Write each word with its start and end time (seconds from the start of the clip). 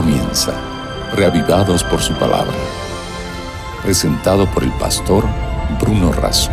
comienza, 0.00 0.52
reavivados 1.16 1.82
por 1.82 1.98
su 1.98 2.14
palabra. 2.14 2.54
Presentado 3.82 4.46
por 4.54 4.62
el 4.62 4.70
pastor 4.78 5.24
Bruno 5.80 6.12
Razo. 6.12 6.52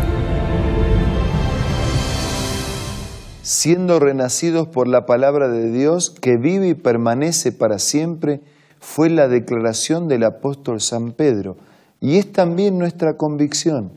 Siendo 3.42 4.00
renacidos 4.00 4.66
por 4.66 4.88
la 4.88 5.06
palabra 5.06 5.46
de 5.46 5.70
Dios 5.70 6.10
que 6.10 6.36
vive 6.36 6.70
y 6.70 6.74
permanece 6.74 7.52
para 7.52 7.78
siempre, 7.78 8.40
fue 8.80 9.10
la 9.10 9.28
declaración 9.28 10.08
del 10.08 10.24
apóstol 10.24 10.80
San 10.80 11.12
Pedro. 11.12 11.56
Y 12.00 12.16
es 12.16 12.32
también 12.32 12.80
nuestra 12.80 13.16
convicción, 13.16 13.92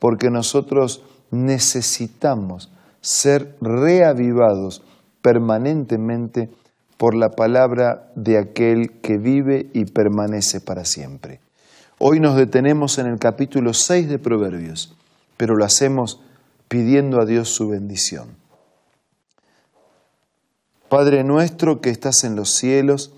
porque 0.00 0.30
nosotros 0.30 1.04
necesitamos 1.30 2.72
ser 3.00 3.56
reavivados 3.60 4.82
permanentemente 5.22 6.50
por 7.00 7.14
la 7.14 7.30
palabra 7.30 8.12
de 8.14 8.36
aquel 8.36 9.00
que 9.00 9.16
vive 9.16 9.70
y 9.72 9.86
permanece 9.86 10.60
para 10.60 10.84
siempre. 10.84 11.40
Hoy 11.96 12.20
nos 12.20 12.36
detenemos 12.36 12.98
en 12.98 13.06
el 13.06 13.18
capítulo 13.18 13.72
6 13.72 14.06
de 14.06 14.18
Proverbios, 14.18 14.94
pero 15.38 15.56
lo 15.56 15.64
hacemos 15.64 16.20
pidiendo 16.68 17.18
a 17.18 17.24
Dios 17.24 17.48
su 17.48 17.70
bendición. 17.70 18.36
Padre 20.90 21.24
nuestro 21.24 21.80
que 21.80 21.88
estás 21.88 22.22
en 22.24 22.36
los 22.36 22.50
cielos, 22.50 23.14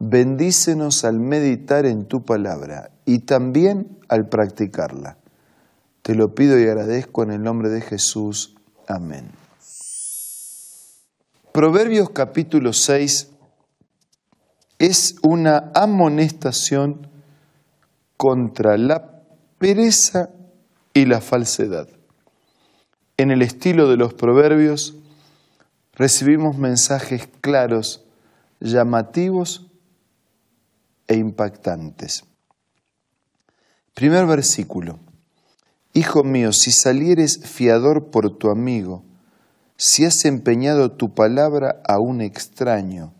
bendícenos 0.00 1.04
al 1.04 1.20
meditar 1.20 1.86
en 1.86 2.06
tu 2.06 2.24
palabra 2.24 2.90
y 3.04 3.20
también 3.20 4.00
al 4.08 4.28
practicarla. 4.28 5.16
Te 6.02 6.16
lo 6.16 6.34
pido 6.34 6.58
y 6.58 6.64
agradezco 6.64 7.22
en 7.22 7.30
el 7.30 7.42
nombre 7.44 7.68
de 7.68 7.82
Jesús. 7.82 8.56
Amén. 8.88 9.45
Proverbios 11.56 12.10
capítulo 12.10 12.74
6 12.74 13.30
es 14.78 15.16
una 15.22 15.72
amonestación 15.74 17.08
contra 18.18 18.76
la 18.76 19.22
pereza 19.56 20.28
y 20.92 21.06
la 21.06 21.22
falsedad. 21.22 21.88
En 23.16 23.30
el 23.30 23.40
estilo 23.40 23.88
de 23.88 23.96
los 23.96 24.12
proverbios 24.12 24.96
recibimos 25.94 26.58
mensajes 26.58 27.26
claros, 27.40 28.04
llamativos 28.60 29.66
e 31.08 31.14
impactantes. 31.14 32.24
Primer 33.94 34.26
versículo. 34.26 34.98
Hijo 35.94 36.22
mío, 36.22 36.52
si 36.52 36.70
salieres 36.70 37.40
fiador 37.46 38.10
por 38.10 38.36
tu 38.36 38.50
amigo, 38.50 39.06
si 39.76 40.04
has 40.06 40.24
empeñado 40.24 40.92
tu 40.92 41.14
palabra 41.14 41.82
a 41.86 41.98
un 42.00 42.22
extraño, 42.22 43.12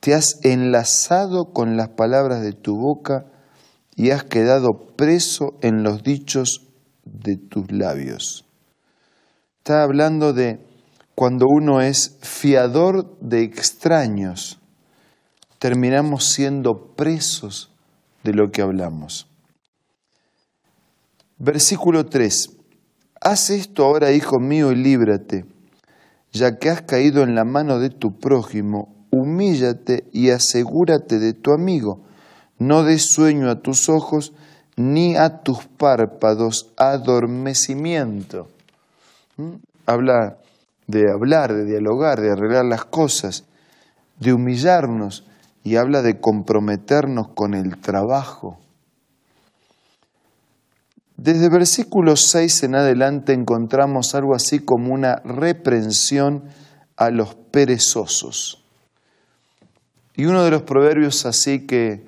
te 0.00 0.14
has 0.14 0.38
enlazado 0.44 1.52
con 1.52 1.76
las 1.76 1.88
palabras 1.90 2.42
de 2.42 2.52
tu 2.52 2.76
boca 2.76 3.26
y 3.96 4.10
has 4.10 4.24
quedado 4.24 4.68
preso 4.96 5.58
en 5.62 5.82
los 5.82 6.02
dichos 6.02 6.66
de 7.04 7.36
tus 7.36 7.70
labios. 7.72 8.44
Está 9.58 9.82
hablando 9.82 10.32
de 10.32 10.66
cuando 11.14 11.46
uno 11.48 11.80
es 11.80 12.18
fiador 12.20 13.18
de 13.20 13.42
extraños, 13.42 14.58
terminamos 15.58 16.24
siendo 16.24 16.94
presos 16.94 17.70
de 18.22 18.32
lo 18.32 18.50
que 18.50 18.62
hablamos. 18.62 19.26
Versículo 21.38 22.06
3. 22.06 22.50
Haz 23.22 23.50
esto 23.50 23.84
ahora, 23.84 24.12
hijo 24.12 24.38
mío, 24.38 24.72
y 24.72 24.76
líbrate 24.76 25.44
ya 26.32 26.58
que 26.58 26.70
has 26.70 26.82
caído 26.82 27.22
en 27.22 27.34
la 27.34 27.44
mano 27.44 27.78
de 27.78 27.90
tu 27.90 28.18
prójimo, 28.18 28.94
humíllate 29.10 30.04
y 30.12 30.30
asegúrate 30.30 31.18
de 31.18 31.32
tu 31.32 31.52
amigo. 31.52 32.00
No 32.58 32.84
des 32.84 33.10
sueño 33.12 33.50
a 33.50 33.60
tus 33.60 33.88
ojos 33.88 34.32
ni 34.76 35.16
a 35.16 35.42
tus 35.42 35.66
párpados 35.66 36.72
adormecimiento. 36.76 38.48
¿Mm? 39.36 39.54
Habla 39.86 40.38
de 40.86 41.10
hablar, 41.10 41.52
de 41.52 41.64
dialogar, 41.64 42.20
de 42.20 42.30
arreglar 42.32 42.64
las 42.64 42.84
cosas, 42.84 43.44
de 44.18 44.32
humillarnos 44.32 45.24
y 45.64 45.76
habla 45.76 46.02
de 46.02 46.20
comprometernos 46.20 47.28
con 47.28 47.54
el 47.54 47.78
trabajo. 47.78 48.58
Desde 51.22 51.50
versículo 51.50 52.16
6 52.16 52.62
en 52.62 52.76
adelante 52.76 53.34
encontramos 53.34 54.14
algo 54.14 54.34
así 54.34 54.58
como 54.58 54.94
una 54.94 55.16
reprensión 55.16 56.44
a 56.96 57.10
los 57.10 57.34
perezosos. 57.34 58.64
Y 60.16 60.24
uno 60.24 60.42
de 60.44 60.50
los 60.50 60.62
proverbios 60.62 61.26
así 61.26 61.66
que 61.66 62.06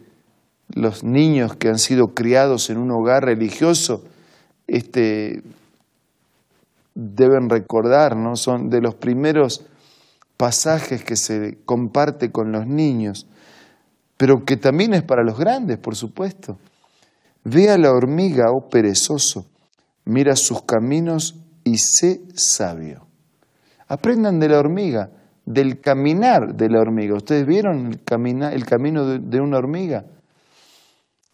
los 0.70 1.04
niños 1.04 1.56
que 1.56 1.68
han 1.68 1.78
sido 1.78 2.14
criados 2.14 2.70
en 2.70 2.78
un 2.78 2.90
hogar 2.90 3.26
religioso 3.26 4.02
este, 4.66 5.42
deben 6.94 7.50
recordar, 7.50 8.16
¿no? 8.16 8.36
Son 8.36 8.70
de 8.70 8.80
los 8.80 8.94
primeros 8.94 9.66
pasajes 10.38 11.04
que 11.04 11.16
se 11.16 11.58
comparte 11.66 12.32
con 12.32 12.50
los 12.50 12.66
niños, 12.66 13.26
pero 14.16 14.46
que 14.46 14.56
también 14.56 14.94
es 14.94 15.02
para 15.02 15.22
los 15.22 15.38
grandes, 15.38 15.76
por 15.76 15.96
supuesto. 15.96 16.56
Ve 17.44 17.70
a 17.70 17.78
la 17.78 17.92
hormiga, 17.92 18.52
oh 18.52 18.68
perezoso, 18.68 19.46
mira 20.04 20.36
sus 20.36 20.62
caminos 20.62 21.36
y 21.64 21.78
sé 21.78 22.22
sabio. 22.34 23.06
Aprendan 23.88 24.38
de 24.38 24.48
la 24.48 24.58
hormiga, 24.58 25.10
del 25.44 25.80
caminar 25.80 26.54
de 26.54 26.68
la 26.70 26.80
hormiga. 26.80 27.14
¿Ustedes 27.14 27.46
vieron 27.46 27.86
el, 27.86 28.42
el 28.52 28.64
camino 28.66 29.06
de, 29.06 29.40
una 29.40 29.58
hormiga? 29.58 30.06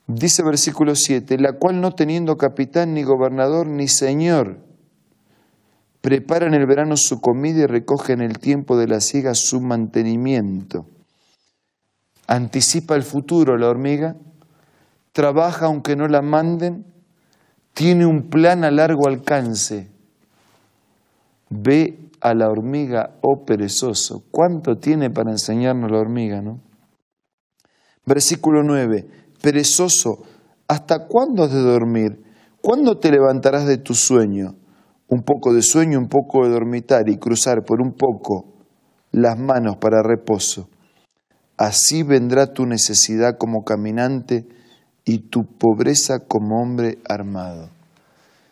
Dice 0.06 0.42
versículo 0.42 0.94
7, 0.94 1.38
la 1.38 1.52
cual 1.52 1.80
no 1.80 1.92
teniendo 1.92 2.36
capitán, 2.36 2.94
ni 2.94 3.02
gobernador, 3.02 3.66
ni 3.66 3.88
señor, 3.88 4.58
prepara 6.00 6.46
en 6.46 6.54
el 6.54 6.66
verano 6.66 6.96
su 6.96 7.20
comida 7.20 7.60
y 7.60 7.66
recoge 7.66 8.14
en 8.14 8.22
el 8.22 8.38
tiempo 8.38 8.78
de 8.78 8.88
la 8.88 9.00
siega 9.00 9.34
su 9.34 9.60
mantenimiento. 9.60 10.86
Anticipa 12.26 12.94
el 12.94 13.02
futuro 13.02 13.58
la 13.58 13.68
hormiga, 13.68 14.16
trabaja 15.12 15.66
aunque 15.66 15.96
no 15.96 16.08
la 16.08 16.22
manden, 16.22 16.84
tiene 17.72 18.06
un 18.06 18.28
plan 18.28 18.64
a 18.64 18.70
largo 18.70 19.06
alcance. 19.06 19.90
Ve 21.50 22.10
a 22.20 22.34
la 22.34 22.48
hormiga, 22.48 23.18
oh 23.22 23.44
perezoso. 23.44 24.24
¿Cuánto 24.30 24.78
tiene 24.78 25.10
para 25.10 25.30
enseñarnos 25.30 25.90
la 25.90 25.98
hormiga, 25.98 26.42
no? 26.42 26.60
Versículo 28.04 28.62
9. 28.62 29.06
Perezoso, 29.40 30.24
¿hasta 30.66 31.06
cuándo 31.06 31.44
has 31.44 31.52
de 31.52 31.60
dormir? 31.60 32.24
¿Cuándo 32.60 32.98
te 32.98 33.10
levantarás 33.10 33.66
de 33.66 33.78
tu 33.78 33.94
sueño? 33.94 34.56
Un 35.08 35.22
poco 35.22 35.54
de 35.54 35.62
sueño, 35.62 35.98
un 35.98 36.08
poco 36.08 36.44
de 36.44 36.50
dormitar 36.50 37.08
y 37.08 37.18
cruzar 37.18 37.64
por 37.64 37.80
un 37.80 37.92
poco 37.92 38.58
las 39.12 39.38
manos 39.38 39.76
para 39.76 40.02
reposo. 40.02 40.68
Así 41.56 42.02
vendrá 42.02 42.52
tu 42.52 42.66
necesidad 42.66 43.38
como 43.38 43.64
caminante 43.64 44.46
y 45.08 45.20
tu 45.20 45.46
pobreza 45.46 46.18
como 46.18 46.60
hombre 46.60 46.98
armado. 47.08 47.70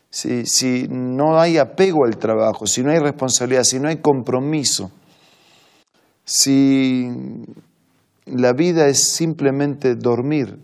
Si, 0.08 0.46
si 0.46 0.88
no 0.88 1.38
hay 1.38 1.58
apego 1.58 2.06
al 2.06 2.16
trabajo, 2.16 2.66
si 2.66 2.82
no 2.82 2.90
hay 2.90 2.98
responsabilidad, 2.98 3.64
si 3.64 3.78
no 3.78 3.88
hay 3.88 3.98
compromiso, 3.98 4.90
si 6.24 7.10
la 8.24 8.54
vida 8.54 8.88
es 8.88 9.02
simplemente 9.02 9.96
dormir, 9.96 10.58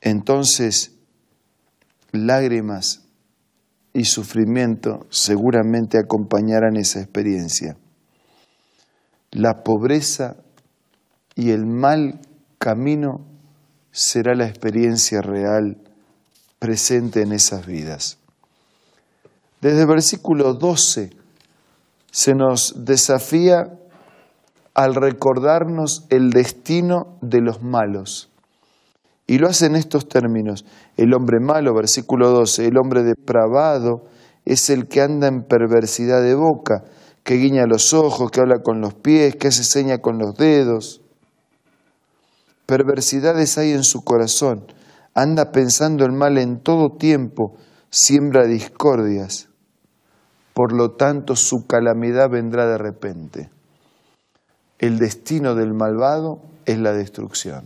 entonces 0.00 0.92
lágrimas 2.12 3.02
y 3.92 4.04
sufrimiento 4.04 5.08
seguramente 5.10 5.98
acompañarán 5.98 6.76
esa 6.76 7.00
experiencia. 7.00 7.76
La 9.32 9.64
pobreza 9.64 10.36
y 11.34 11.50
el 11.50 11.66
mal 11.66 12.20
camino 12.58 13.26
será 13.92 14.34
la 14.34 14.46
experiencia 14.46 15.20
real 15.20 15.78
presente 16.58 17.22
en 17.22 17.32
esas 17.32 17.66
vidas. 17.66 18.18
Desde 19.60 19.82
el 19.82 19.86
versículo 19.86 20.54
12 20.54 21.10
se 22.10 22.34
nos 22.34 22.84
desafía 22.84 23.78
al 24.74 24.94
recordarnos 24.94 26.06
el 26.10 26.30
destino 26.30 27.18
de 27.20 27.40
los 27.40 27.62
malos. 27.62 28.30
Y 29.26 29.38
lo 29.38 29.48
hace 29.48 29.66
en 29.66 29.76
estos 29.76 30.08
términos. 30.08 30.64
El 30.96 31.14
hombre 31.14 31.38
malo, 31.40 31.74
versículo 31.74 32.30
12, 32.30 32.66
el 32.66 32.78
hombre 32.78 33.02
depravado 33.02 34.06
es 34.44 34.70
el 34.70 34.88
que 34.88 35.02
anda 35.02 35.28
en 35.28 35.42
perversidad 35.42 36.22
de 36.22 36.34
boca, 36.34 36.84
que 37.22 37.34
guiña 37.34 37.66
los 37.66 37.92
ojos, 37.92 38.30
que 38.30 38.40
habla 38.40 38.60
con 38.62 38.80
los 38.80 38.94
pies, 38.94 39.36
que 39.36 39.48
hace 39.48 39.62
seña 39.62 39.98
con 39.98 40.18
los 40.18 40.34
dedos 40.34 40.99
perversidades 42.70 43.58
hay 43.58 43.72
en 43.72 43.82
su 43.82 44.04
corazón, 44.04 44.64
anda 45.12 45.50
pensando 45.50 46.04
el 46.04 46.12
mal 46.12 46.38
en 46.38 46.60
todo 46.60 46.96
tiempo, 46.96 47.56
siembra 47.90 48.46
discordias, 48.46 49.48
por 50.54 50.72
lo 50.72 50.92
tanto 50.92 51.34
su 51.34 51.66
calamidad 51.66 52.30
vendrá 52.30 52.68
de 52.68 52.78
repente. 52.78 53.50
el 54.78 55.00
destino 55.00 55.56
del 55.56 55.74
malvado 55.74 56.42
es 56.64 56.78
la 56.78 56.92
destrucción. 56.92 57.64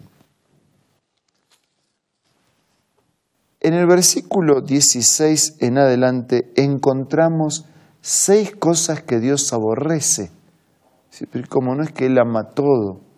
En 3.60 3.74
el 3.74 3.86
versículo 3.86 4.62
16 4.62 5.56
en 5.60 5.76
adelante 5.76 6.50
encontramos 6.56 7.66
seis 8.00 8.56
cosas 8.56 9.02
que 9.02 9.20
Dios 9.20 9.52
aborrece. 9.52 10.30
Como 11.50 11.74
no 11.74 11.82
es 11.82 11.92
que 11.92 12.06
Él 12.06 12.18
ama 12.18 12.50
todo. 12.54 13.13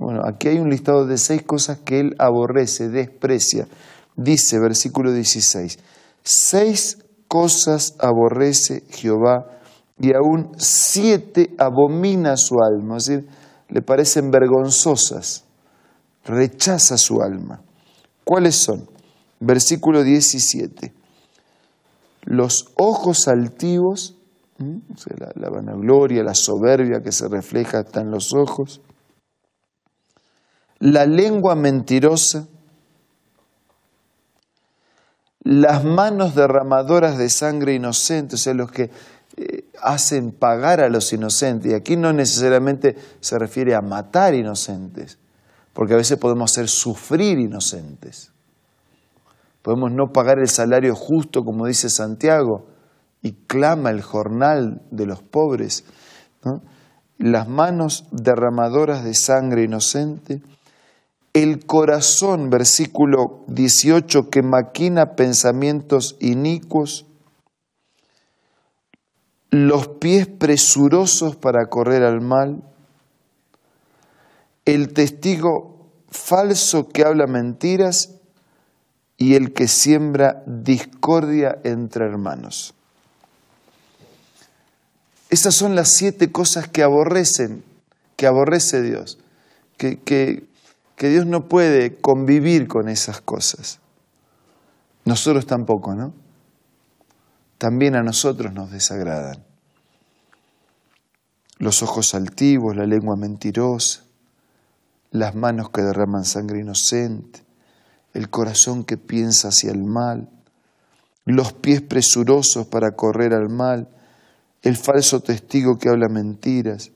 Bueno, 0.00 0.22
aquí 0.26 0.48
hay 0.48 0.58
un 0.58 0.70
listado 0.70 1.04
de 1.04 1.18
seis 1.18 1.42
cosas 1.42 1.80
que 1.80 2.00
Él 2.00 2.16
aborrece, 2.18 2.88
desprecia. 2.88 3.68
Dice, 4.16 4.58
versículo 4.58 5.12
16, 5.12 5.78
seis 6.22 7.04
cosas 7.28 7.96
aborrece 7.98 8.82
Jehová 8.88 9.58
y 9.98 10.14
aún 10.14 10.52
siete 10.56 11.54
abomina 11.58 12.38
su 12.38 12.56
alma, 12.62 12.96
es 12.96 13.04
decir, 13.04 13.28
le 13.68 13.82
parecen 13.82 14.30
vergonzosas, 14.30 15.44
rechaza 16.24 16.96
su 16.96 17.20
alma. 17.20 17.60
¿Cuáles 18.24 18.56
son? 18.56 18.88
Versículo 19.38 20.02
17. 20.02 20.94
Los 22.22 22.72
ojos 22.78 23.28
altivos, 23.28 24.16
la, 24.58 25.30
la, 25.34 25.50
vanagloria, 25.50 26.22
la 26.22 26.34
soberbia 26.34 27.02
que 27.02 27.12
se 27.12 27.28
refleja 27.28 27.80
hasta 27.80 28.00
en 28.00 28.10
los 28.10 28.32
ojos, 28.32 28.80
la 30.80 31.06
lengua 31.06 31.54
mentirosa, 31.54 32.48
las 35.42 35.84
manos 35.84 36.34
derramadoras 36.34 37.16
de 37.18 37.28
sangre 37.28 37.74
inocente, 37.74 38.34
o 38.34 38.38
sea, 38.38 38.54
los 38.54 38.70
que 38.70 38.90
eh, 39.36 39.64
hacen 39.82 40.32
pagar 40.32 40.80
a 40.80 40.88
los 40.88 41.12
inocentes. 41.12 41.70
Y 41.70 41.74
aquí 41.74 41.96
no 41.96 42.12
necesariamente 42.12 42.96
se 43.20 43.38
refiere 43.38 43.74
a 43.74 43.80
matar 43.80 44.34
inocentes, 44.34 45.18
porque 45.72 45.94
a 45.94 45.98
veces 45.98 46.18
podemos 46.18 46.50
hacer 46.50 46.68
sufrir 46.68 47.38
inocentes. 47.38 48.32
Podemos 49.62 49.92
no 49.92 50.12
pagar 50.12 50.38
el 50.38 50.48
salario 50.48 50.94
justo, 50.94 51.42
como 51.44 51.66
dice 51.66 51.90
Santiago, 51.90 52.66
y 53.22 53.32
clama 53.32 53.90
el 53.90 54.00
jornal 54.00 54.80
de 54.90 55.04
los 55.04 55.22
pobres. 55.22 55.84
Las 57.18 57.48
manos 57.48 58.06
derramadoras 58.10 59.04
de 59.04 59.12
sangre 59.12 59.64
inocente, 59.64 60.40
el 61.32 61.64
corazón, 61.64 62.50
versículo 62.50 63.44
18, 63.46 64.30
que 64.30 64.42
maquina 64.42 65.14
pensamientos 65.14 66.16
inicuos, 66.20 67.06
los 69.50 69.88
pies 69.88 70.26
presurosos 70.26 71.36
para 71.36 71.66
correr 71.66 72.02
al 72.02 72.20
mal, 72.20 72.62
el 74.64 74.92
testigo 74.92 75.88
falso 76.08 76.88
que 76.88 77.04
habla 77.04 77.26
mentiras 77.26 78.14
y 79.16 79.34
el 79.34 79.52
que 79.52 79.68
siembra 79.68 80.42
discordia 80.46 81.58
entre 81.64 82.06
hermanos. 82.06 82.74
Esas 85.28 85.54
son 85.54 85.76
las 85.76 85.88
siete 85.88 86.32
cosas 86.32 86.68
que 86.68 86.82
aborrecen, 86.82 87.62
que 88.16 88.26
aborrece 88.26 88.82
Dios, 88.82 89.18
que, 89.76 90.00
que, 90.00 90.49
que 91.00 91.08
Dios 91.08 91.24
no 91.24 91.48
puede 91.48 91.96
convivir 91.96 92.68
con 92.68 92.90
esas 92.90 93.22
cosas. 93.22 93.80
Nosotros 95.06 95.46
tampoco, 95.46 95.94
¿no? 95.94 96.12
También 97.56 97.96
a 97.96 98.02
nosotros 98.02 98.52
nos 98.52 98.70
desagradan. 98.70 99.42
Los 101.56 101.82
ojos 101.82 102.14
altivos, 102.14 102.76
la 102.76 102.84
lengua 102.84 103.16
mentirosa, 103.16 104.02
las 105.10 105.34
manos 105.34 105.70
que 105.70 105.80
derraman 105.80 106.26
sangre 106.26 106.60
inocente, 106.60 107.44
el 108.12 108.28
corazón 108.28 108.84
que 108.84 108.98
piensa 108.98 109.48
hacia 109.48 109.70
el 109.70 109.82
mal, 109.82 110.28
los 111.24 111.54
pies 111.54 111.80
presurosos 111.80 112.66
para 112.66 112.90
correr 112.90 113.32
al 113.32 113.48
mal, 113.48 113.88
el 114.60 114.76
falso 114.76 115.20
testigo 115.20 115.78
que 115.78 115.88
habla 115.88 116.10
mentiras, 116.10 116.90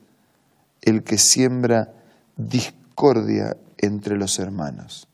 el 0.83 1.03
que 1.03 1.17
siembra 1.17 1.91
discordia 2.37 3.57
entre 3.77 4.17
los 4.17 4.39
hermanos. 4.39 5.07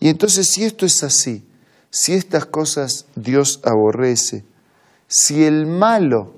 Y 0.00 0.08
entonces 0.08 0.48
si 0.48 0.64
esto 0.64 0.86
es 0.86 1.02
así, 1.02 1.44
si 1.90 2.12
estas 2.12 2.46
cosas 2.46 3.06
Dios 3.14 3.60
aborrece, 3.64 4.44
si 5.06 5.44
el 5.44 5.66
malo 5.66 6.34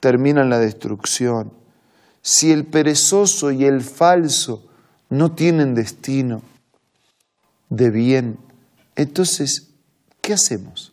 termina 0.00 0.42
en 0.42 0.50
la 0.50 0.58
destrucción, 0.58 1.52
si 2.22 2.52
el 2.52 2.66
perezoso 2.66 3.50
y 3.50 3.64
el 3.64 3.80
falso 3.80 4.64
no 5.08 5.32
tienen 5.32 5.74
destino 5.74 6.42
de 7.68 7.90
bien, 7.90 8.38
entonces, 8.96 9.68
¿qué 10.20 10.32
hacemos? 10.32 10.92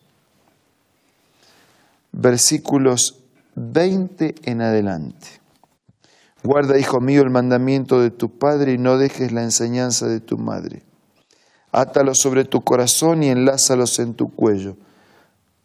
Versículos 2.11 3.19
20 3.55 4.35
en 4.43 4.61
adelante. 4.61 5.42
Guarda, 6.43 6.77
hijo 6.77 6.99
mío, 6.99 7.21
el 7.21 7.29
mandamiento 7.29 8.01
de 8.01 8.11
tu 8.11 8.37
padre 8.37 8.73
y 8.73 8.77
no 8.77 8.97
dejes 8.97 9.31
la 9.31 9.43
enseñanza 9.43 10.07
de 10.07 10.19
tu 10.19 10.37
madre. 10.37 10.83
Átalos 11.71 12.19
sobre 12.19 12.43
tu 12.43 12.61
corazón 12.61 13.23
y 13.23 13.29
enlázalos 13.29 13.97
en 13.99 14.13
tu 14.13 14.27
cuello. 14.27 14.75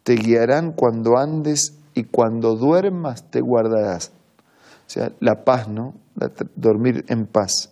Te 0.03 0.15
guiarán 0.15 0.71
cuando 0.71 1.17
andes 1.17 1.77
y 1.93 2.05
cuando 2.05 2.55
duermas 2.55 3.29
te 3.29 3.41
guardarás. 3.41 4.13
O 4.87 4.89
sea, 4.89 5.11
la 5.19 5.43
paz, 5.43 5.67
¿no? 5.67 5.93
dormir 6.55 7.05
en 7.09 7.27
paz. 7.27 7.71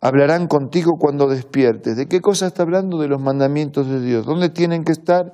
Hablarán 0.00 0.46
contigo 0.46 0.92
cuando 0.98 1.28
despiertes. 1.28 1.96
¿De 1.96 2.06
qué 2.06 2.20
cosa 2.20 2.46
está 2.46 2.62
hablando? 2.62 2.98
De 2.98 3.08
los 3.08 3.20
mandamientos 3.20 3.88
de 3.88 4.00
Dios. 4.00 4.24
¿Dónde 4.24 4.50
tienen 4.50 4.84
que 4.84 4.92
estar 4.92 5.32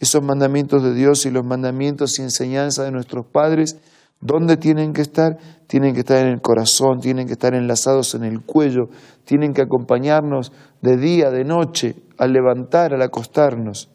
esos 0.00 0.22
mandamientos 0.22 0.82
de 0.82 0.92
Dios 0.94 1.24
y 1.26 1.30
los 1.30 1.44
mandamientos 1.44 2.18
y 2.18 2.22
enseñanza 2.22 2.84
de 2.84 2.90
nuestros 2.90 3.26
padres? 3.26 3.76
¿Dónde 4.20 4.56
tienen 4.56 4.92
que 4.92 5.02
estar? 5.02 5.38
Tienen 5.66 5.94
que 5.94 6.00
estar 6.00 6.18
en 6.18 6.32
el 6.32 6.40
corazón, 6.40 7.00
tienen 7.00 7.26
que 7.26 7.34
estar 7.34 7.54
enlazados 7.54 8.14
en 8.14 8.24
el 8.24 8.42
cuello, 8.42 8.88
tienen 9.24 9.52
que 9.52 9.62
acompañarnos 9.62 10.52
de 10.82 10.96
día, 10.96 11.30
de 11.30 11.44
noche, 11.44 11.94
al 12.16 12.32
levantar, 12.32 12.94
al 12.94 13.02
acostarnos. 13.02 13.90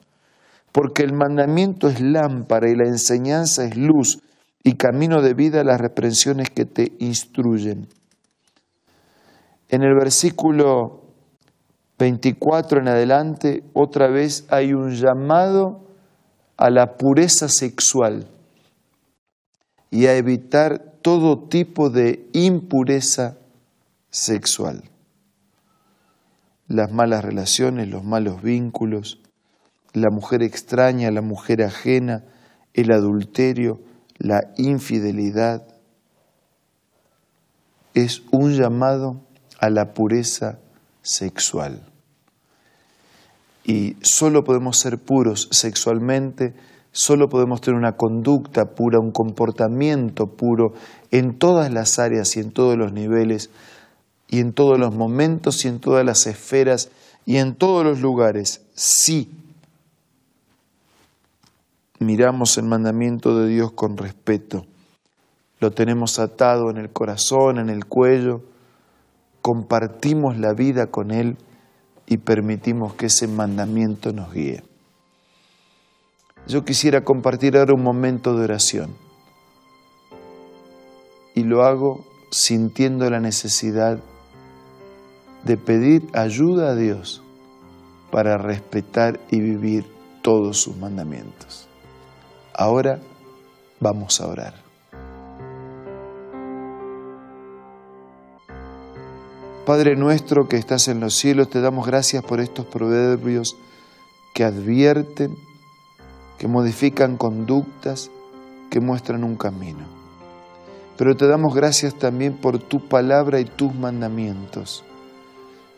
Porque 0.71 1.03
el 1.03 1.13
mandamiento 1.13 1.87
es 1.87 1.99
lámpara 1.99 2.69
y 2.69 2.75
la 2.75 2.87
enseñanza 2.87 3.65
es 3.65 3.75
luz 3.75 4.21
y 4.63 4.75
camino 4.75 5.21
de 5.21 5.33
vida 5.33 5.63
las 5.63 5.81
reprensiones 5.81 6.50
que 6.50 6.65
te 6.65 6.93
instruyen. 7.00 7.89
En 9.67 9.83
el 9.83 9.93
versículo 9.95 11.01
24 12.00 12.79
en 12.79 12.88
adelante, 12.88 13.63
otra 13.74 14.07
vez 14.07 14.45
hay 14.50 14.74
un 14.74 14.91
llamado 14.91 15.81
a 16.55 16.69
la 16.69 16.95
pureza 16.95 17.50
sexual 17.50 18.27
y 19.93 20.07
a 20.07 20.17
evitar 20.17 20.95
todo 21.03 21.38
tipo 21.38 21.91
de 21.91 22.27
impureza 22.33 23.38
sexual. 24.09 24.89
Las 26.67 26.91
malas 26.91 27.23
relaciones, 27.23 27.89
los 27.89 28.03
malos 28.03 28.41
vínculos, 28.41 29.19
la 29.93 30.09
mujer 30.09 30.41
extraña, 30.41 31.12
la 31.12 31.21
mujer 31.21 31.62
ajena, 31.62 32.23
el 32.73 32.91
adulterio, 32.91 33.81
la 34.17 34.51
infidelidad, 34.57 35.67
es 37.93 38.23
un 38.31 38.53
llamado 38.53 39.21
a 39.59 39.69
la 39.69 39.93
pureza 39.93 40.57
sexual. 41.03 41.85
Y 43.63 43.97
solo 44.01 44.43
podemos 44.43 44.79
ser 44.79 44.97
puros 44.97 45.50
sexualmente 45.51 46.55
Solo 46.95 47.27
podemos 47.27 47.59
tener 47.59 47.77
una 47.77 47.97
conducta 47.97 48.65
pura, 48.75 49.00
un 49.00 49.12
comportamiento 49.12 50.27
puro 50.27 50.73
en 51.09 51.39
todas 51.39 51.73
las 51.73 51.97
áreas 51.97 52.38
y 52.38 52.39
en 52.39 52.51
todos 52.51 52.77
los 52.77 52.93
niveles 52.93 53.50
y 54.27 54.39
en 54.39 54.53
todos 54.53 54.79
los 54.79 54.93
momentos 54.93 55.65
y 55.65 55.69
en 55.69 55.79
todas 55.79 56.05
las 56.05 56.27
esferas 56.27 56.91
y 57.25 57.38
en 57.38 57.55
todos 57.55 57.83
los 57.83 58.00
lugares. 58.00 58.62
Sí, 58.75 59.31
miramos 62.00 62.59
el 62.59 62.65
mandamiento 62.65 63.39
de 63.39 63.47
Dios 63.47 63.71
con 63.71 63.97
respeto, 63.97 64.67
lo 65.59 65.71
tenemos 65.71 66.19
atado 66.19 66.69
en 66.69 66.77
el 66.77 66.91
corazón, 66.91 67.57
en 67.57 67.71
el 67.71 67.85
cuello, 67.85 68.41
compartimos 69.41 70.38
la 70.38 70.53
vida 70.53 70.88
con 70.88 71.09
Él 71.09 71.38
y 72.05 72.17
permitimos 72.17 72.93
que 72.93 73.07
ese 73.07 73.27
mandamiento 73.27 74.12
nos 74.13 74.31
guíe. 74.31 74.62
Yo 76.47 76.63
quisiera 76.65 77.01
compartir 77.01 77.57
ahora 77.57 77.73
un 77.73 77.83
momento 77.83 78.35
de 78.35 78.43
oración 78.43 78.95
y 81.35 81.43
lo 81.43 81.63
hago 81.63 82.05
sintiendo 82.31 83.09
la 83.09 83.19
necesidad 83.19 84.00
de 85.43 85.57
pedir 85.57 86.03
ayuda 86.13 86.71
a 86.71 86.75
Dios 86.75 87.23
para 88.12 88.38
respetar 88.38 89.19
y 89.31 89.39
vivir 89.39 89.85
todos 90.21 90.57
sus 90.57 90.77
mandamientos. 90.77 91.67
Ahora 92.53 93.00
vamos 93.79 94.21
a 94.21 94.27
orar. 94.27 94.53
Padre 99.65 99.95
nuestro 99.95 100.50
que 100.50 100.57
estás 100.57 100.89
en 100.89 101.00
los 101.00 101.15
cielos, 101.15 101.50
te 101.50 101.62
damos 101.62 101.88
gracias 101.88 102.23
por 102.23 102.41
estos 102.41 102.65
proverbios 102.65 103.55
que 104.33 104.43
advierten, 104.43 105.38
que 106.43 106.50
modifican 106.50 107.15
conductas, 107.15 108.12
que 108.69 108.81
muestran 108.81 109.23
un 109.23 109.38
camino. 109.38 109.85
Pero 110.97 111.15
te 111.15 111.25
damos 111.25 111.55
gracias 111.55 111.97
también 111.97 112.33
por 112.33 112.59
tu 112.59 112.89
palabra 112.89 113.39
y 113.39 113.45
tus 113.45 113.73
mandamientos, 113.73 114.83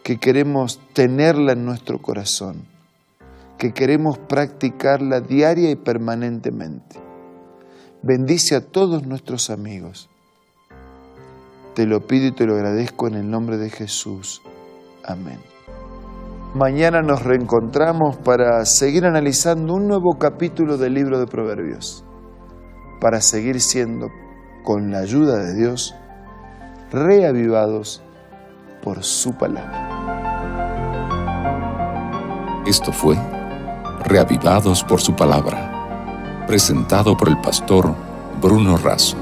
que 0.01 0.17
queremos 0.17 0.79
tenerla 0.93 1.51
en 1.51 1.65
nuestro 1.65 2.01
corazón, 2.01 2.65
que 3.59 3.73
queremos 3.73 4.17
practicarla 4.17 5.21
diaria 5.21 5.69
y 5.69 5.75
permanentemente. 5.75 6.99
Bendice 8.01 8.55
a 8.55 8.61
todos 8.61 9.05
nuestros 9.05 9.51
amigos. 9.51 10.09
Te 11.75 11.85
lo 11.85 12.07
pido 12.07 12.25
y 12.25 12.31
te 12.31 12.47
lo 12.47 12.55
agradezco 12.55 13.07
en 13.07 13.13
el 13.13 13.29
nombre 13.29 13.57
de 13.57 13.69
Jesús. 13.69 14.41
Amén. 15.03 15.37
Mañana 16.55 17.01
nos 17.01 17.21
reencontramos 17.21 18.15
para 18.15 18.63
seguir 18.63 19.05
analizando 19.05 19.73
un 19.73 19.89
nuevo 19.89 20.17
capítulo 20.17 20.77
del 20.77 20.93
libro 20.93 21.19
de 21.19 21.27
Proverbios, 21.27 22.05
para 23.01 23.19
seguir 23.19 23.59
siendo, 23.59 24.07
con 24.63 24.89
la 24.89 24.99
ayuda 24.99 25.35
de 25.35 25.53
Dios, 25.53 25.93
reavivados 26.93 28.01
por 28.81 29.03
su 29.03 29.33
palabra. 29.33 29.83
Esto 32.65 32.93
fue 32.93 33.17
Reavivados 34.05 34.81
por 34.81 35.01
su 35.01 35.13
palabra, 35.13 36.45
presentado 36.47 37.17
por 37.17 37.27
el 37.27 37.37
pastor 37.41 37.93
Bruno 38.41 38.77
Razo. 38.77 39.17